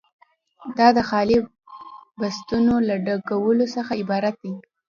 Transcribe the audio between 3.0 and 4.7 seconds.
ډکولو څخه عبارت دی.